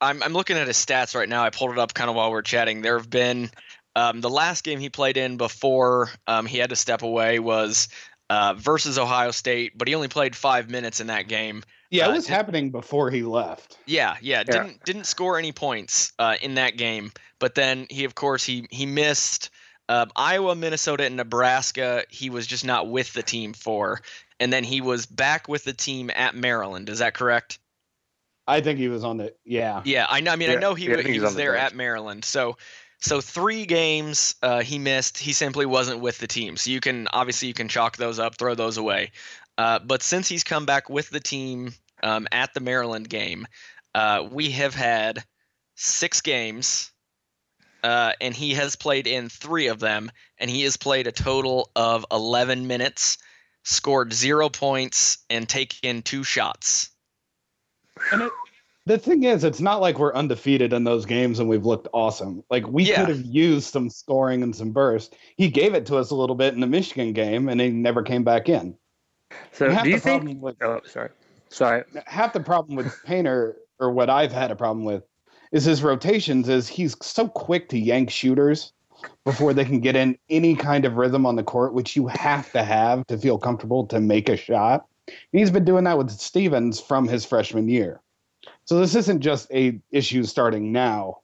[0.00, 1.42] I'm, I'm looking at his stats right now.
[1.44, 2.82] I pulled it up kind of while we are chatting.
[2.82, 3.50] There have been
[3.96, 7.88] um, the last game he played in before um, he had to step away was
[8.30, 11.62] uh, versus Ohio State, but he only played five minutes in that game.
[11.90, 13.78] Yeah, Uh, it was did- happening before he left.
[13.86, 17.12] Yeah, yeah, didn't didn't score any points uh, in that game.
[17.38, 19.50] But then he, of course, he he missed
[19.88, 22.04] um, Iowa, Minnesota, and Nebraska.
[22.10, 24.02] He was just not with the team for,
[24.38, 26.88] and then he was back with the team at Maryland.
[26.90, 27.58] Is that correct?
[28.46, 29.80] I think he was on the yeah.
[29.84, 30.32] Yeah, I know.
[30.32, 31.72] I mean, I know he yeah, I he he's was the there bench.
[31.72, 32.24] at Maryland.
[32.24, 32.56] So,
[33.00, 35.18] so three games uh, he missed.
[35.18, 36.56] He simply wasn't with the team.
[36.56, 39.12] So you can obviously you can chalk those up, throw those away.
[39.56, 43.46] Uh, but since he's come back with the team um, at the Maryland game,
[43.94, 45.24] uh, we have had
[45.74, 46.90] six games,
[47.82, 51.70] uh, and he has played in three of them, and he has played a total
[51.74, 53.18] of 11 minutes,
[53.64, 56.90] scored zero points, and taken two shots.
[58.12, 58.32] And it,
[58.88, 62.42] the thing is, it's not like we're undefeated in those games and we've looked awesome.
[62.50, 63.00] Like we Yeah.
[63.00, 65.14] could have used some scoring and some burst.
[65.36, 68.02] He gave it to us a little bit in the Michigan game, and he never
[68.02, 68.76] came back in.
[69.52, 70.42] So do you think?
[70.42, 71.10] with Oh, sorry,
[71.50, 71.84] sorry.
[72.06, 75.04] half the problem with Painter, or what I've had a problem with,
[75.52, 76.48] is his rotations.
[76.48, 78.72] Is he's so quick to yank shooters
[79.24, 82.50] before they can get in any kind of rhythm on the court, which you have
[82.52, 84.86] to have to feel comfortable to make a shot.
[85.06, 88.00] And he's been doing that with Stephens from his freshman year.
[88.68, 91.20] So this isn't just a issue starting now.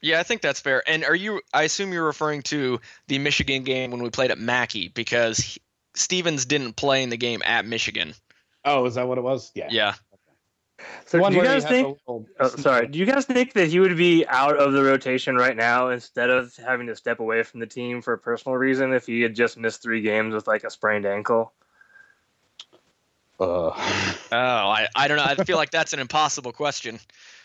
[0.00, 0.82] Yeah, I think that's fair.
[0.88, 1.42] And are you?
[1.52, 5.60] I assume you're referring to the Michigan game when we played at Mackey because he,
[5.94, 8.14] Stephens didn't play in the game at Michigan.
[8.64, 9.52] Oh, is that what it was?
[9.54, 9.68] Yeah.
[9.70, 9.94] Yeah.
[11.04, 11.98] So one do you guys think?
[12.06, 12.86] little- Oh, sorry.
[12.86, 16.30] Do you guys think that he would be out of the rotation right now instead
[16.30, 19.34] of having to step away from the team for a personal reason if he had
[19.34, 21.52] just missed three games with like a sprained ankle?
[23.38, 23.70] Uh,
[24.32, 25.24] Oh, I, I don't know.
[25.24, 26.98] I feel like that's an impossible question.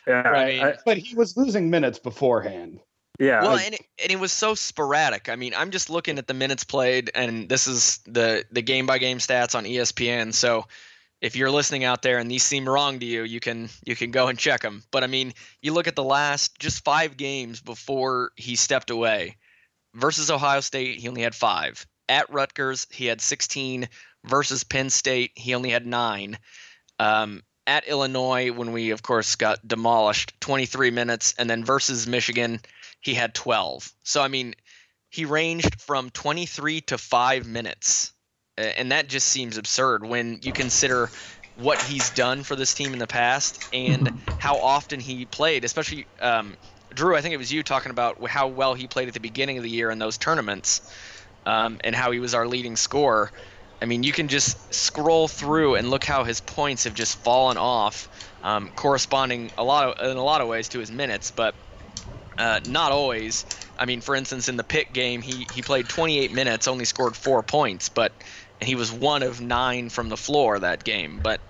[0.07, 0.61] Yeah, right.
[0.61, 2.79] I- but he was losing minutes beforehand.
[3.19, 3.41] yeah.
[3.41, 5.29] Well, and it, and it was so sporadic.
[5.29, 8.85] I mean, I'm just looking at the minutes played, and this is the the game
[8.85, 10.33] by game stats on ESPN.
[10.33, 10.65] So,
[11.21, 14.11] if you're listening out there and these seem wrong to you, you can you can
[14.11, 14.83] go and check them.
[14.91, 19.37] But I mean, you look at the last just five games before he stepped away.
[19.95, 21.85] Versus Ohio State, he only had five.
[22.09, 23.87] At Rutgers, he had 16.
[24.25, 26.37] Versus Penn State, he only had nine.
[26.99, 32.59] Um, at Illinois, when we of course got demolished, 23 minutes, and then versus Michigan,
[33.01, 33.91] he had 12.
[34.03, 34.55] So I mean,
[35.09, 38.13] he ranged from 23 to five minutes,
[38.57, 41.09] and that just seems absurd when you consider
[41.55, 45.63] what he's done for this team in the past and how often he played.
[45.63, 46.55] Especially um,
[46.93, 49.57] Drew, I think it was you talking about how well he played at the beginning
[49.57, 50.81] of the year in those tournaments,
[51.45, 53.31] um, and how he was our leading scorer.
[53.83, 57.57] I mean, you can just scroll through and look how his points have just fallen
[57.57, 58.07] off,
[58.41, 61.55] um, corresponding a lot of, in a lot of ways to his minutes, but
[62.37, 63.43] uh, not always.
[63.77, 67.17] I mean, for instance, in the Pitt game, he he played 28 minutes, only scored
[67.17, 68.13] four points, but
[68.61, 71.19] and he was one of nine from the floor that game.
[71.19, 71.41] But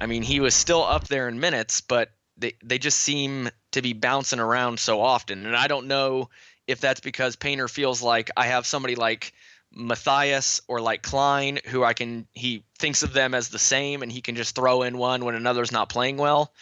[0.00, 2.08] I mean, he was still up there in minutes, but
[2.38, 6.30] they they just seem to be bouncing around so often, and I don't know
[6.66, 9.34] if that's because Painter feels like I have somebody like
[9.76, 14.10] Mathias or like Cline who I can he thinks of them as the same and
[14.10, 16.52] he can just throw in one when another's not playing well.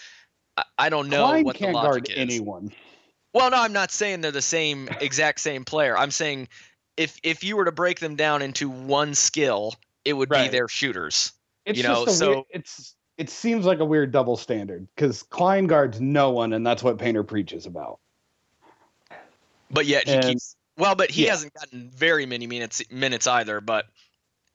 [0.56, 2.16] I, I don't know Cline what the can't logic guard is.
[2.18, 2.72] anyone.
[3.32, 5.96] Well, no, I'm not saying they're the same exact same player.
[5.96, 6.48] I'm saying
[6.96, 9.74] if if you were to break them down into one skill,
[10.04, 11.32] it would be their shooters.
[11.66, 15.68] It's You know, so- weird, it's it seems like a weird double standard because Cline
[15.68, 18.00] guards no one, and that's what Painter preaches about.
[19.70, 21.30] But yet he And- keeps well, but he yeah.
[21.30, 23.60] hasn't gotten very many minutes minutes either.
[23.60, 23.86] But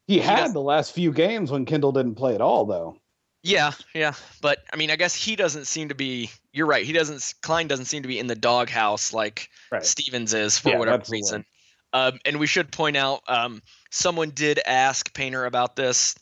[0.08, 2.98] He had the last few games when Kendall didn't play at all, though.
[3.44, 4.14] yeah, yeah.
[4.42, 6.30] But I mean, I guess he doesn't seem to be.
[6.52, 6.86] You're right.
[6.86, 7.34] He doesn't.
[7.42, 9.86] Cline doesn't seem to be in the doghouse like Right.
[9.86, 11.46] Stephens is for Yeah, whatever the reason.
[11.94, 16.16] Um, and we should point out, um, someone did ask Painter about this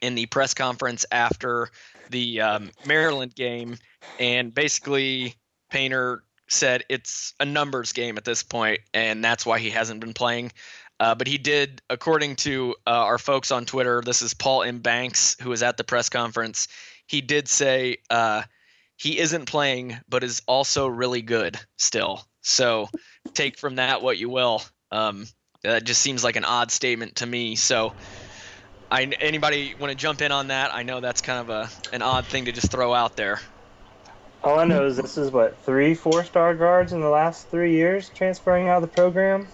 [0.00, 1.68] in the press conference after
[2.10, 3.76] the um, Maryland game,
[4.18, 5.34] and basically
[5.70, 10.14] Painter said it's a numbers game at this point, and that's why he hasn't been
[10.14, 10.52] playing.
[11.00, 14.78] Uh, but he did, according to uh, our folks on Twitter, this is Paul M.
[14.78, 16.68] Banks, who was at the press conference.
[17.06, 18.42] He did say uh,
[18.96, 22.24] he isn't playing, but is also really good still.
[22.42, 22.88] So
[23.34, 24.62] take from that what you will.
[24.90, 25.26] Um,
[25.62, 27.56] that just seems like an odd statement to me.
[27.56, 27.92] So,
[28.90, 30.74] I anybody want to jump in on that?
[30.74, 33.40] I know that's kind of a an odd thing to just throw out there.
[34.44, 38.08] All I know is this is what three four-star guards in the last three years
[38.08, 39.46] transferring out of the program.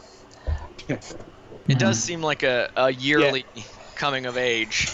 [0.88, 3.44] It does seem like a, a yearly
[3.94, 4.88] coming of age.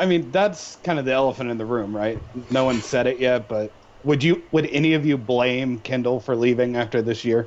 [0.00, 2.18] I mean, that's kind of the elephant in the room, right?
[2.50, 3.70] No one said it yet, but
[4.02, 4.42] would you?
[4.50, 7.46] Would any of you blame Kendall for leaving after this year?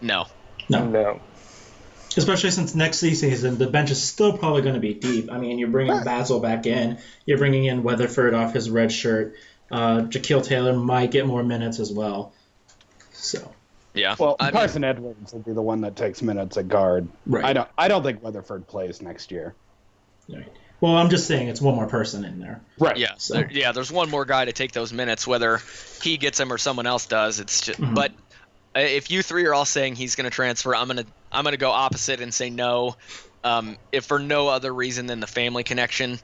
[0.00, 0.26] No.
[0.68, 0.88] No.
[0.88, 1.20] No.
[2.16, 5.30] Especially since next season the bench is still probably going to be deep.
[5.30, 6.98] I mean, you're bringing Basil back in.
[7.24, 9.36] You're bringing in Weatherford off his red shirt.
[9.72, 12.32] Uh, Jacquil Taylor might get more minutes as well.
[13.12, 13.52] So
[13.94, 14.14] Yeah.
[14.18, 17.08] Well, I mean, Carsen Edwards will be the one that takes minutes at guard.
[17.26, 17.44] right.
[17.44, 17.68] I don't.
[17.78, 19.54] I don't think Weatherford plays next year.
[20.28, 20.46] right.
[20.80, 22.60] Well, I'm just saying it's one more person in there.
[22.80, 22.96] Right.
[22.96, 23.70] yeah, So- there- yeah.
[23.72, 25.60] There's one more guy to take those minutes, whether
[26.02, 27.38] he gets them or someone else does.
[27.38, 27.94] It's just, Mhm.
[27.94, 28.10] but
[28.74, 31.56] uh, if you three are all saying he's going to transfer, I'm gonna I'm gonna
[31.56, 32.96] go opposite and say no.
[33.44, 36.18] Um, if for no other reason than the family connection,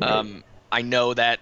[0.00, 1.40] um, I know that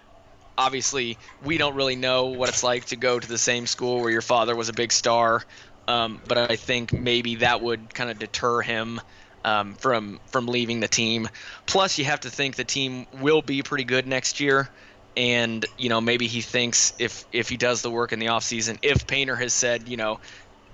[0.60, 4.10] obviously we don't really know what it's like to go to the same school where
[4.10, 5.42] your father was a big star.
[5.88, 9.00] Um, but I think maybe that would kind of deter him
[9.44, 11.28] um, from from leaving the team.
[11.66, 14.70] Plus, you have to think the team will be pretty good next year,
[15.16, 18.78] and you know maybe he thinks if if he does the work in the offseason,
[18.82, 20.20] if Painter has said you know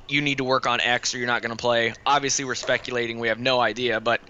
[0.08, 1.94] you need to work on X or you're not going to play.
[2.04, 4.20] Obviously, we're speculating; we have no idea, but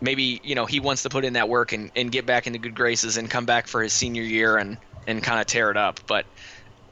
[0.00, 2.58] maybe you know he wants to put in that work and, and get back into
[2.58, 5.76] good graces and come back for his senior year and and kind of tear it
[5.76, 6.00] up.
[6.06, 6.26] But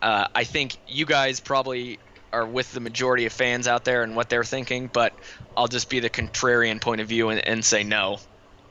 [0.03, 1.99] uh, I think you guys probably
[2.33, 4.89] are with the majority of fans out there and what they're thinking.
[4.93, 5.13] But
[5.57, 8.19] I'll just be the contrarian point of view and, and say no.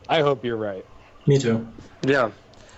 [0.07, 0.85] I hope you're right.
[1.25, 1.67] Me too.
[2.05, 2.31] Yeah.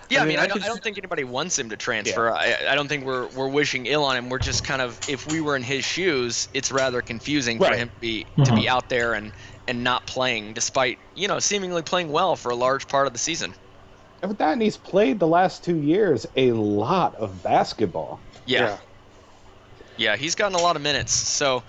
[0.08, 1.70] Yeah, I, I mean, mean, I, I don't, could- I don't think anybody wants him
[1.70, 2.32] to transfer.
[2.32, 4.28] I, I don't think we're we're wishing ill on him.
[4.28, 7.90] We're just kind of, if we were in his shoes, it's rather confusing for him
[7.90, 8.56] to be to Mhm.
[8.62, 9.32] be out there and
[9.68, 13.18] and not playing, despite you know seemingly playing well for a large part of the
[13.18, 13.54] season.
[14.22, 18.20] And with that, and he's played the last two years a lot of basketball.
[18.46, 18.78] Yeah,
[19.96, 21.12] yeah, he's gotten a lot of minutes.
[21.12, 21.62] So.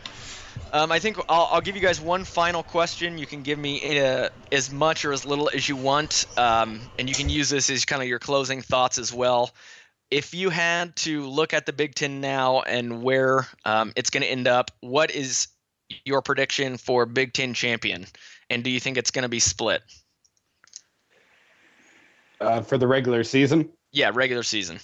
[0.73, 3.17] Um, I think I'll, I'll give you guys one final question.
[3.17, 7.09] You can give me uh, as much or as little as you want, um, and
[7.09, 9.51] you can use this as kind of your closing thoughts as well.
[10.09, 14.23] If you had to look at the Big Ten now and where um, it's going
[14.23, 15.47] to end up, what is
[16.05, 18.05] your prediction for Big Ten champion?
[18.49, 19.81] And do you think it's going to be split?
[22.39, 24.79] Uh, for the regular season, Yeah, regular season.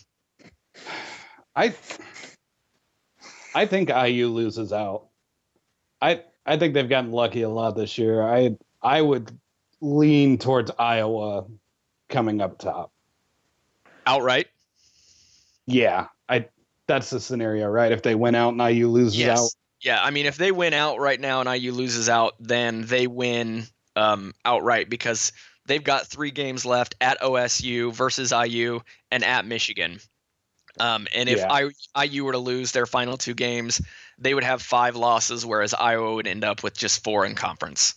[1.55, 1.73] I
[3.55, 5.07] I think IU loses out.
[5.99, 8.21] I I think they've gotten lucky a lot this year.
[8.21, 9.35] I I would
[9.81, 11.45] lean towards Iowa
[12.09, 12.91] coming up top.
[14.05, 14.47] Outright?
[15.65, 16.45] Yeah, I
[16.85, 17.91] that's the scenario, right?
[17.91, 19.39] If they win out and IU loses Yes.
[19.39, 19.49] out,
[19.87, 23.07] Yeah, I mean, if they win out right now and IU loses out, then they
[23.07, 23.63] win
[23.95, 25.31] um, outright because
[25.65, 30.01] they've got three games left at OSU versus IU and at Michigan.
[30.77, 31.69] Um, and if Yeah.
[31.95, 33.81] I, IU were to lose their final two games,
[34.17, 37.95] they would have five losses, whereas Iowa would end up with just four in conference.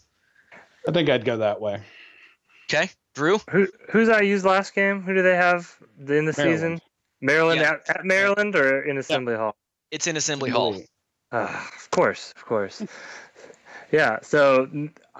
[0.86, 1.82] I think I'd go that way.
[2.72, 3.38] Okay, Drew?
[3.50, 5.02] Who who's IU's last game?
[5.02, 6.34] Who do they have in the Maryland.
[6.36, 6.80] season?
[7.20, 7.72] Maryland Yeah.
[7.88, 9.56] at, at Maryland or in Assembly Hall?
[9.90, 10.80] It's in Assembly Hall.
[11.32, 12.82] Ah, of course, of course.
[13.92, 14.68] yeah, so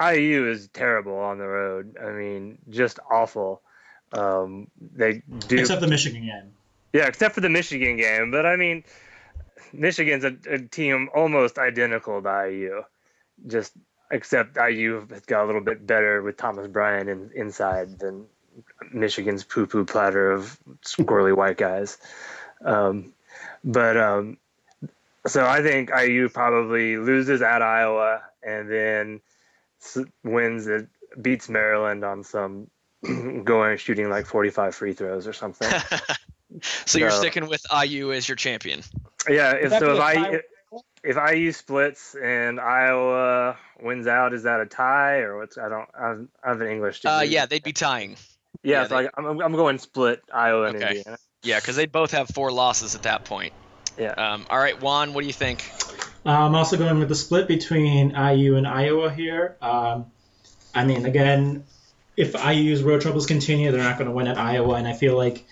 [0.01, 1.97] IU is terrible on the road.
[2.03, 3.63] I mean, just awful.
[4.13, 6.53] Um, they do Except the Michigan game.
[6.93, 8.31] Yeah, except for the Michigan game.
[8.33, 8.85] But I mean,
[9.73, 12.83] Michigan's a, a team almost identical to IU,
[13.47, 13.73] just
[14.11, 18.27] except IU has got a little bit better with Thomas Bryant in, inside than
[18.93, 21.99] Michigan's poo poo platter of squirrely white guys.
[22.65, 23.13] Um,
[23.63, 24.39] but um,
[25.27, 29.21] so I think IU probably loses at Iowa and then
[30.25, 30.89] wins it,
[31.21, 32.71] beats Maryland on some
[33.45, 35.71] going shooting like 45 free throws or something.
[36.87, 38.83] so you're sticking with IU as your champion.
[39.29, 40.41] Yeah, if, so if a I tie?
[41.03, 45.59] if IU splits and Iowa wins out, is that a tie or what's?
[45.59, 45.89] I don't.
[45.99, 47.05] I'm, I have an English.
[47.05, 48.17] Uh, yeah, they'd be tying.
[48.63, 48.83] yeah.
[48.83, 51.19] yeah, so I, I'm I'm going split Iowa and Indiana.
[51.43, 53.53] Yeah, because they both have four losses at that point.
[53.99, 54.13] Yeah.
[54.13, 55.71] Um, all right, Juan, what do you think?
[56.25, 59.57] Uh, I'm also going with the split between IU and Iowa here.
[59.63, 60.07] Um,
[60.75, 61.65] I mean, again,
[62.17, 65.17] if IU's road troubles continue, they're not going to win at Iowa, and I feel
[65.17, 65.45] like,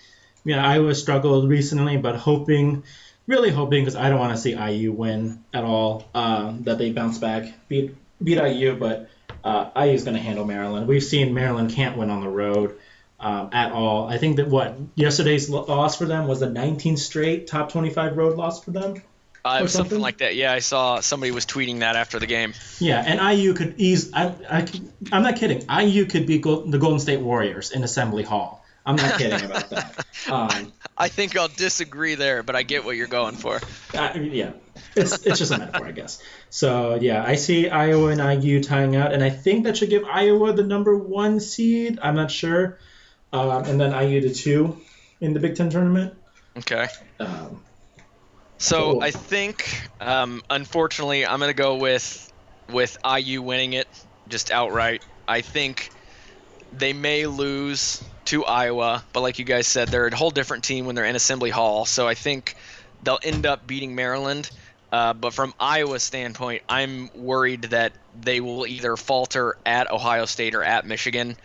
[0.45, 2.83] yeah, Iowa struggled recently, but hoping,
[3.27, 6.91] really hoping, because I don't want to see IU win at all, um, that they
[6.91, 9.09] bounce back, beat beat IU, but
[9.43, 10.87] uh, IU is going to handle Maryland.
[10.87, 12.77] We've seen Maryland can't win on the road.
[13.21, 14.07] Um, at all.
[14.07, 18.37] I think that what yesterday's loss for them was the 19th straight top 25 road
[18.37, 19.01] loss for them.
[19.43, 19.99] Uh, it Or was something something?
[20.01, 20.35] like that.
[20.35, 22.53] Yeah, I saw somebody was tweeting that after the game.
[22.79, 24.11] Yeah, and IU could ease.
[24.13, 24.65] I, I,
[25.11, 25.63] I'm not kidding.
[25.69, 28.63] IU could beat Go, the Golden State Warriors in Assembly Hall.
[28.85, 30.05] I'm not kidding about that.
[30.29, 33.61] Um, I think I'll disagree there, but I get what you're going for.
[33.93, 34.51] I, yeah,
[34.95, 36.21] it's it's just a metaphor, I guess.
[36.49, 40.03] So yeah, I see Iowa and IU tying out, and I think that should give
[40.03, 41.99] Iowa the number one seed.
[42.03, 42.79] I'm not sure,
[43.31, 44.77] um, and then IU to two
[45.21, 46.13] in the Big Ten tournament.
[46.57, 46.87] Okay.
[47.19, 47.63] Um,
[48.57, 49.03] So Cool.
[49.03, 52.31] I think, um, unfortunately, I'm gonna go with
[52.71, 53.87] with IU winning it
[54.27, 55.03] just outright.
[55.27, 55.89] I think
[56.71, 60.85] they may lose to Iowa, but like you guys said, they're a whole different team
[60.85, 61.85] when they're in Assembly Hall.
[61.85, 62.55] So I think
[63.01, 64.49] they'll end up beating Maryland.
[64.91, 70.55] Uh, but from Iowa's standpoint, I'm worried that they will either falter at Ohio State
[70.55, 71.37] or at Michigan.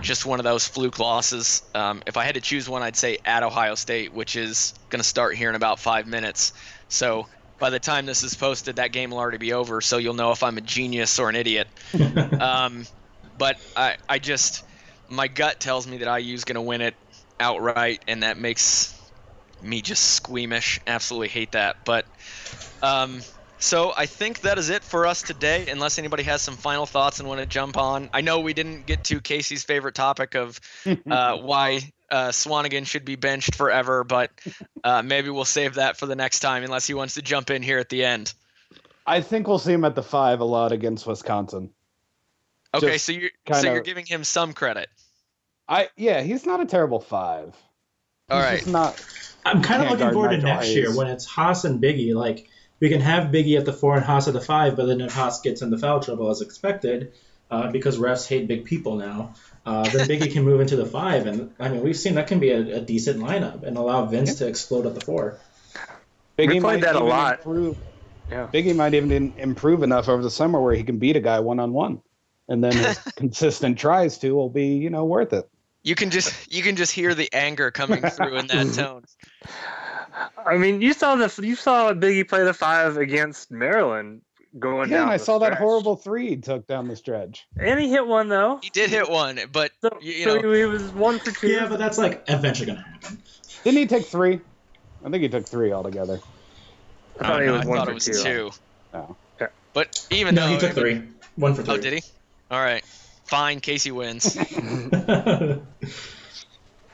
[0.00, 1.62] Just one of those fluke losses.
[1.74, 5.00] Um, if I had to choose one, I'd say at Ohio State, which is going
[5.00, 6.52] to start here in about five minutes.
[6.88, 7.26] So
[7.58, 9.80] by the time this is posted, that game will already be over.
[9.80, 11.68] So you'll know if I'm a genius or an idiot.
[12.40, 12.86] Um,
[13.38, 14.64] but I, I just,
[15.08, 16.94] my gut tells me that IU's going to win it
[17.40, 18.94] outright, and that makes
[19.62, 20.80] me just squeamish.
[20.86, 21.76] Absolutely hate that.
[21.84, 22.06] But
[22.82, 23.20] um,
[23.58, 25.68] so I think that is it for us today.
[25.68, 28.86] Unless anybody has some final thoughts and want to jump on, I know we didn't
[28.86, 30.60] get to Casey's favorite topic of
[31.10, 34.30] uh, why uh, Swanigan should be benched forever, but
[34.84, 36.64] uh, maybe we'll save that for the next time.
[36.64, 38.32] Unless he wants to jump in here at the end.
[39.06, 41.70] I think we'll see him at the five a lot against Wisconsin.
[42.74, 44.88] Okay, Just so you're kind so you're giving him some credit.
[45.68, 47.54] I yeah, he's not a terrible five.
[48.28, 48.66] All He's right.
[48.66, 49.04] not.
[49.44, 50.76] I'm kind of looking forward to next Hayes.
[50.76, 52.14] year when it's Haas and Biggie.
[52.14, 52.48] Like
[52.80, 55.12] we can have Biggie at the four and Haas at the five, but then if
[55.12, 57.12] Haas gets into foul trouble as expected,
[57.50, 59.34] uh, because refs hate big people now,
[59.64, 61.26] uh, then Biggie can move into the five.
[61.26, 64.36] And I mean, we've seen that can be a, a decent lineup and allow Vince
[64.36, 65.38] to explode at the four.
[66.38, 67.38] Biggie We played might that a lot.
[67.38, 67.78] Improve,
[68.30, 68.48] Yeah.
[68.52, 71.60] Biggie might even improve enough over the summer where he can beat a guy one
[71.60, 72.02] on one,
[72.48, 75.48] and then his consistent tries to will be you know worth it.
[75.82, 79.04] You can just you can just hear the anger coming through in that tone.
[80.46, 84.22] I mean, you saw the you saw Biggie play the five against Maryland
[84.58, 85.02] going Yeah, down.
[85.04, 87.46] and I the saw that horrible three he took down the stretch.
[87.58, 88.58] and he hit one though.
[88.62, 91.48] He did hit one, but So, you, you so know, he was one for two.
[91.48, 93.22] Yeah, but that's like eventually gonna happen.
[93.64, 94.40] Didn't he take three?
[95.04, 96.18] I think he took three altogether.
[97.20, 98.22] I thought Oh, he uh, was I one for it was two.
[98.22, 98.50] two.
[98.94, 99.16] Oh.
[99.40, 99.48] Yeah.
[99.74, 101.02] But even No, though he took it three.
[101.34, 101.74] One for oh, three.
[101.74, 102.02] Oh, did he?
[102.50, 102.82] All right,
[103.26, 103.60] fine.
[103.60, 104.36] Casey wins.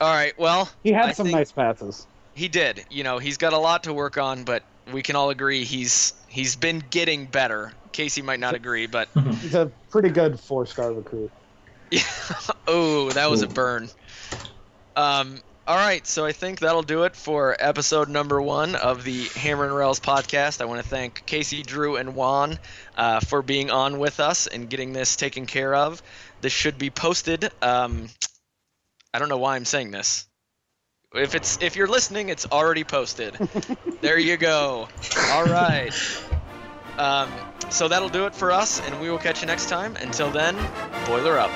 [0.01, 0.33] All right.
[0.37, 2.07] Well, He had I some think- nice passes.
[2.33, 2.85] He did.
[2.89, 6.13] You know, he's got a lot to work on, but we can all agree he's
[6.27, 7.73] he's been getting better.
[7.91, 9.07] Casey might not agree, but
[9.41, 11.31] He's a pretty good four star recruit.
[12.67, 13.89] oh, that was a burn.
[14.95, 15.39] Um.
[15.65, 19.63] All right, so I think that'll do it for episode number one of the Hammer
[19.63, 20.59] and Rails podcast.
[20.59, 22.59] I want to thank Casey, Drew, and Juan
[22.97, 26.03] uh, for being on with us and getting this taken care of.
[26.41, 27.49] This should be posted.
[27.61, 28.09] Um,
[29.13, 30.27] I don't know why I'm saying this.
[31.13, 33.35] If it's if you're listening, it's already posted.
[34.01, 34.89] there you go.
[35.29, 35.93] All right.
[36.97, 37.31] Um,
[37.69, 39.95] so that'll do it for us, and we will catch you next time.
[39.97, 40.55] Until then,
[41.05, 41.51] boiler up.